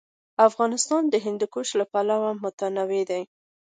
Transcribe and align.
افغانستان 0.47 1.01
د 1.09 1.15
هندوکش 1.25 1.67
له 1.79 1.85
پلوه 1.91 2.31
متنوع 2.43 3.01
دی. 3.11 3.21